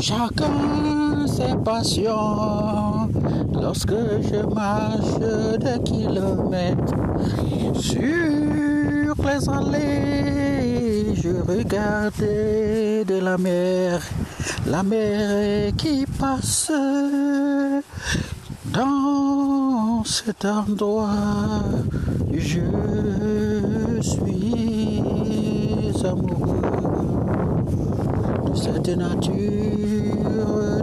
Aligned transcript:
Chacun 0.00 1.26
ses 1.26 1.54
passions. 1.64 3.08
Lorsque 3.52 3.90
je 3.90 4.44
marche 4.54 5.18
des 5.58 5.82
kilomètres 5.84 6.94
sur 7.74 9.14
les 9.24 9.48
allées, 9.48 11.14
je 11.14 11.30
regardais 11.50 13.04
de 13.04 13.18
la 13.20 13.38
mer, 13.38 14.00
la 14.66 14.82
mer 14.82 15.72
qui 15.76 16.04
passe 16.18 16.70
dans 18.66 20.04
cet 20.04 20.44
endroit. 20.44 21.08
Je 22.32 22.60
suis 24.02 25.02
amoureux 26.04 27.23
cette 28.54 28.96
nature 28.96 29.32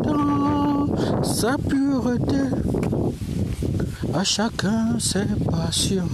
dans 0.04 1.24
sa 1.24 1.58
pureté. 1.58 2.38
À 4.14 4.24
chacun 4.24 5.00
ses 5.00 5.26
passions. 5.50 6.10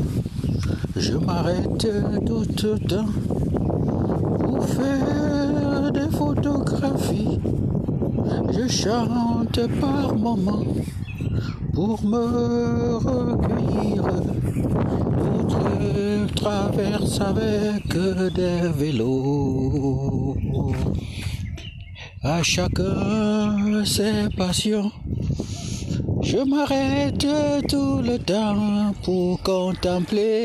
Je 0.95 1.13
m'arrête 1.13 1.87
tout 2.25 2.43
le 2.63 2.79
temps 2.87 3.05
pour 4.39 4.63
faire 4.65 5.91
des 5.91 6.09
photographies. 6.15 7.39
Je 8.51 8.67
chante 8.67 9.59
par 9.81 10.15
moments 10.15 10.63
pour 11.73 12.03
me 12.03 12.95
recueillir. 12.97 14.03
D'autres 15.17 16.33
traversent 16.35 17.21
avec 17.21 17.87
des 18.35 18.69
vélos. 18.77 20.35
À 22.23 22.41
chacun 22.41 23.85
ses 23.85 24.27
passions. 24.35 24.91
Je 26.23 26.37
m'arrête 26.37 27.27
tout 27.69 28.01
le 28.01 28.17
temps 28.17 28.91
pour 29.03 29.39
contempler 29.43 30.35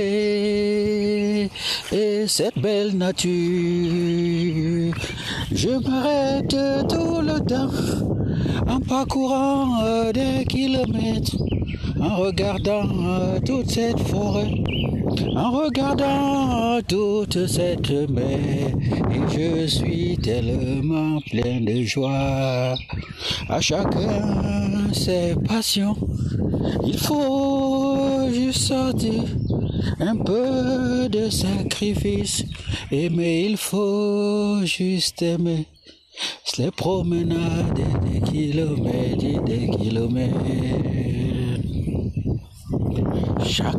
cette 2.27 2.59
belle 2.59 2.97
nature. 2.97 3.33
Je 5.51 5.71
m'arrête 5.89 6.57
tout 6.89 7.23
le 7.23 7.41
temps 7.41 7.71
en 8.73 8.81
parcourant 8.81 9.83
des 10.15 10.45
kilomètres, 10.47 11.37
en 12.01 12.17
regardant 12.17 12.89
toute 13.45 13.71
cette 13.71 14.01
forêt, 14.01 14.55
en 15.37 15.51
regardant 15.51 16.81
toute 16.89 17.47
cette 17.47 17.91
mer. 18.09 18.73
Et 19.15 19.37
je 19.37 19.67
suis 19.67 20.17
tellement 20.17 21.21
plein 21.31 21.61
de 21.61 21.83
joie. 21.83 22.75
À 23.49 23.61
chacun 23.61 24.91
ses 24.93 25.35
passions. 25.47 25.97
Il 26.87 26.99
faut 26.99 28.31
juste 28.33 28.63
sortir 28.69 29.25
un 30.01 30.17
peu 30.17 31.09
de 31.11 31.29
sacrifice. 31.29 32.45
Aimer, 32.91 33.47
il 33.51 33.57
faut 33.57 34.65
juste 34.65 35.21
aimer. 35.23 35.67
Les 36.59 36.71
promenades 36.71 37.75
des 37.75 38.02
kilomètres 38.33 39.25
et 39.25 39.39
des 39.45 39.69
kilomètres. 39.69 40.37
Chaque 43.45 43.77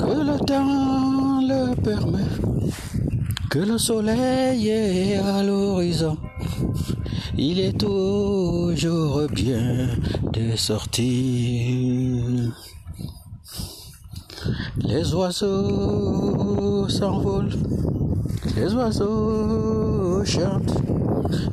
que 0.00 0.14
le 0.28 0.36
temps 0.44 1.40
le 1.40 1.74
permet, 1.80 2.30
que 3.50 3.60
le 3.60 3.78
soleil 3.78 4.68
est 4.68 5.16
à 5.16 5.42
l'horizon, 5.44 6.16
il 7.36 7.60
est 7.60 7.78
toujours 7.78 9.22
bien 9.32 9.88
de 10.32 10.56
sortir. 10.56 12.52
Les 14.78 15.14
oiseaux 15.14 16.88
s'envolent, 16.88 17.56
les 18.56 18.74
oiseaux 18.74 20.24
chantent, 20.24 20.82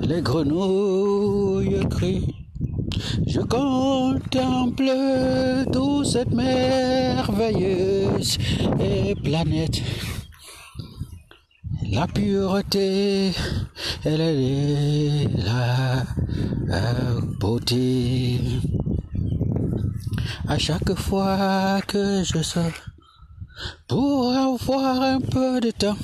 les 0.01 0.21
grenouilles 0.21 1.85
crient. 1.89 2.35
Je 3.27 3.41
contemple 3.41 4.89
toute 5.71 6.05
cette 6.05 6.31
merveilleuse 6.31 8.37
planète. 9.23 9.81
La 11.91 12.07
pureté, 12.07 13.31
elle 14.03 14.21
est 14.21 15.27
la 15.45 16.03
beauté. 17.39 18.39
À 20.47 20.57
chaque 20.57 20.95
fois 20.95 21.81
que 21.87 22.23
je 22.23 22.41
sors, 22.41 22.71
pour 23.87 24.31
avoir 24.31 25.01
un 25.01 25.19
peu 25.19 25.59
de 25.59 25.71
temps, 25.71 25.97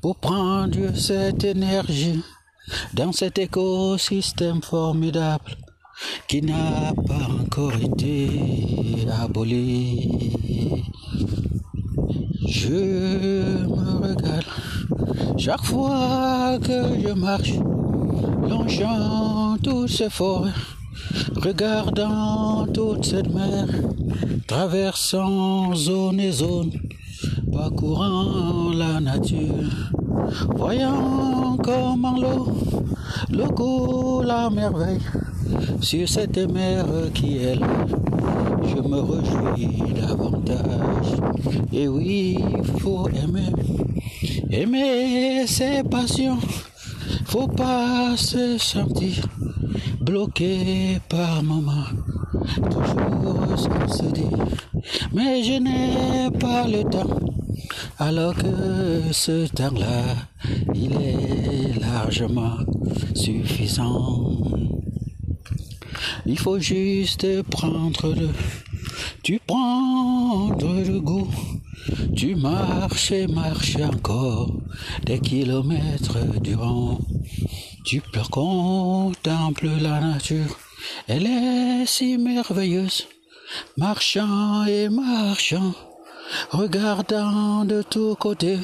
pour 0.00 0.16
prendre 0.16 0.94
cette 0.94 1.44
énergie 1.44 2.22
dans 2.94 3.12
cet 3.12 3.38
écosystème 3.38 4.62
formidable 4.62 5.56
qui 6.28 6.42
n'a 6.42 6.92
pas 7.06 7.28
encore 7.40 7.74
été 7.74 8.28
aboli. 9.22 10.82
Je 12.48 12.68
me 12.68 14.06
régale 14.06 14.44
chaque 15.38 15.64
fois 15.64 16.58
que 16.62 17.00
je 17.00 17.12
marche, 17.12 17.54
longeant 18.48 19.56
toutes 19.62 19.88
ces 19.88 20.10
forêts, 20.10 20.52
regardant 21.36 22.66
toute 22.72 23.04
cette 23.04 23.32
mer, 23.32 23.66
traversant 24.46 25.74
zone 25.74 26.20
et 26.20 26.32
zone, 26.32 26.72
parcourant 27.52 28.70
la 28.72 29.00
nature, 29.00 29.90
voyant 30.56 31.56
comment 31.62 32.18
l'eau, 32.18 32.48
le 33.30 33.44
goût, 33.46 34.22
la 34.22 34.50
merveille, 34.50 35.00
sur 35.80 36.08
cette 36.08 36.38
mer 36.50 36.86
qui 37.14 37.38
est 37.38 37.54
là, 37.56 37.66
je 38.64 38.80
me 38.80 39.00
réjouis 39.00 39.92
davantage. 39.94 41.16
Et 41.72 41.88
oui, 41.88 42.38
faut 42.78 43.08
aimer, 43.08 43.52
aimer 44.50 45.46
ses 45.46 45.82
passions, 45.82 46.38
faut 47.26 47.48
pas 47.48 48.16
se 48.16 48.58
sentir 48.58 49.26
bloqué 50.00 50.98
par 51.08 51.42
moment, 51.42 51.86
toujours 52.70 53.58
sans 53.58 53.88
se 53.88 54.04
dire, 54.12 54.46
mais 55.12 55.42
je 55.42 55.58
n'ai 55.58 56.30
pas 56.38 56.66
le 56.66 56.82
temps. 56.84 57.41
Alors 57.98 58.34
que 58.34 59.12
ce 59.12 59.46
temps-là, 59.48 60.16
il 60.74 60.92
est 60.92 61.80
largement 61.80 62.58
suffisant. 63.14 64.36
Il 66.26 66.38
faut 66.38 66.58
juste 66.58 67.42
prendre 67.42 68.14
le, 68.14 68.28
tu 69.22 69.40
prendre 69.46 70.72
le 70.72 71.00
goût. 71.00 71.28
Tu 72.16 72.34
marches 72.36 73.12
et 73.12 73.26
marches 73.26 73.76
encore 73.76 74.52
des 75.04 75.18
kilomètres 75.18 76.18
durant. 76.40 76.98
Tu 77.84 78.00
contemples 78.30 79.68
la 79.80 80.00
nature, 80.00 80.58
elle 81.08 81.26
est 81.26 81.86
si 81.86 82.18
merveilleuse. 82.18 83.06
Marchant 83.76 84.64
et 84.64 84.88
marchant, 84.88 85.74
regardant 86.50 87.64
de 87.64 87.82
tous 87.82 88.14
côtés 88.16 88.58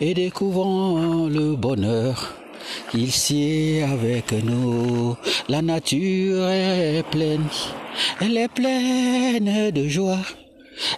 et 0.00 0.14
découvrant 0.14 1.28
le 1.28 1.56
bonheur 1.56 2.34
il 2.94 3.12
sied 3.12 3.82
avec 3.82 4.32
nous. 4.32 5.16
La 5.48 5.62
nature 5.62 6.48
est 6.48 7.02
pleine, 7.10 7.46
elle 8.20 8.36
est 8.36 8.48
pleine 8.48 9.70
de 9.70 9.88
joie. 9.88 10.24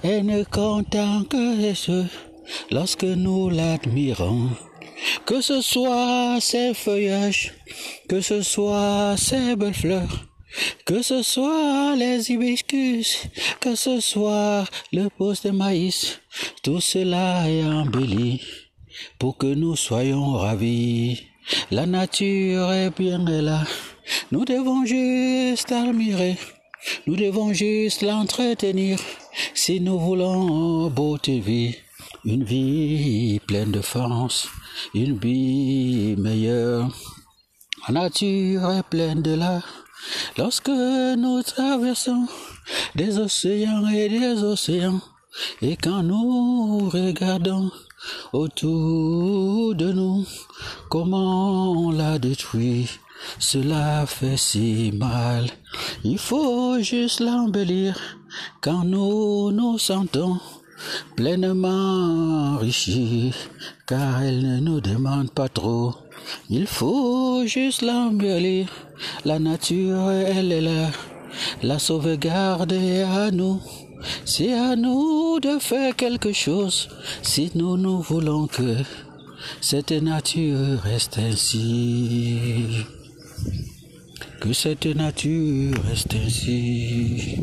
Elle 0.02 0.26
ne 0.26 0.44
contente 0.44 1.28
que 1.28 1.74
ce 1.74 2.04
lorsque 2.70 3.04
nous 3.04 3.50
l'admirons. 3.50 4.48
Que 5.24 5.40
ce 5.40 5.62
soit 5.62 6.38
ses 6.40 6.74
feuillages, 6.74 7.54
que 8.08 8.20
ce 8.20 8.42
soit 8.42 9.14
ses 9.16 9.56
belles 9.56 9.72
fleurs, 9.72 10.29
que 10.84 11.02
ce 11.02 11.22
soit 11.22 11.94
les 11.96 12.30
hibiscus, 12.30 13.26
que 13.60 13.74
ce 13.74 14.00
soit 14.00 14.64
le 14.92 15.08
poste 15.08 15.46
de 15.46 15.52
maïs, 15.52 16.20
tout 16.62 16.80
cela 16.80 17.48
est 17.48 17.64
embelli 17.64 18.40
pour 19.18 19.36
que 19.36 19.46
nous 19.46 19.76
soyons 19.76 20.32
ravis. 20.32 21.22
La 21.70 21.86
nature 21.86 22.72
est 22.72 22.90
bien 22.96 23.18
là. 23.18 23.64
Nous 24.30 24.44
devons 24.44 24.84
juste 24.84 25.70
l'admirer. 25.70 26.36
Nous 27.06 27.16
devons 27.16 27.52
juste 27.52 28.02
l'entretenir 28.02 28.98
si 29.54 29.80
nous 29.80 29.98
voulons 29.98 30.88
beauté 30.90 31.40
vie. 31.40 31.76
une 32.24 32.44
vie 32.44 33.40
pleine 33.46 33.70
de 33.70 33.80
force, 33.80 34.48
une 34.94 35.18
vie 35.18 36.16
meilleure. 36.18 36.90
La 37.88 37.94
nature 37.94 38.70
est 38.72 38.82
pleine 38.82 39.22
de 39.22 39.34
l'art. 39.34 39.79
Lorsque 40.36 40.68
nous 40.68 41.42
traversons 41.42 42.26
des 42.94 43.18
océans 43.18 43.86
et 43.88 44.08
des 44.08 44.42
océans, 44.42 45.00
et 45.62 45.76
quand 45.76 46.02
nous 46.02 46.88
regardons 46.88 47.70
autour 48.32 49.74
de 49.74 49.92
nous, 49.92 50.24
comment 50.88 51.72
on 51.72 51.90
l'a 51.90 52.18
détruit, 52.18 52.88
cela 53.38 54.06
fait 54.06 54.36
si 54.36 54.92
mal. 54.92 55.46
Il 56.04 56.18
faut 56.18 56.80
juste 56.80 57.20
l'embellir 57.20 57.98
quand 58.60 58.84
nous 58.84 59.52
nous 59.52 59.78
sentons 59.78 60.38
pleinement 61.16 62.54
enrichis, 62.54 63.32
car 63.86 64.22
elle 64.22 64.42
ne 64.42 64.60
nous 64.60 64.80
demande 64.80 65.30
pas 65.30 65.48
trop. 65.48 65.94
Il 66.48 66.66
faut 66.66 67.46
juste 67.46 67.82
l'embellir. 67.82 68.68
La 69.24 69.38
nature, 69.38 70.10
elle 70.10 70.52
est 70.52 70.60
là. 70.60 70.90
La 71.62 71.78
sauvegarde 71.78 72.72
est 72.72 73.02
à 73.02 73.30
nous. 73.30 73.60
C'est 74.24 74.52
à 74.52 74.76
nous 74.76 75.40
de 75.40 75.58
faire 75.58 75.94
quelque 75.94 76.32
chose 76.32 76.88
si 77.22 77.50
nous 77.54 77.76
nous 77.76 78.00
voulons 78.00 78.46
que 78.46 78.76
cette 79.60 79.92
nature 79.92 80.80
reste 80.82 81.18
ainsi. 81.18 82.66
Que 84.40 84.52
cette 84.52 84.86
nature 84.86 85.74
reste 85.88 86.14
ainsi. 86.14 87.36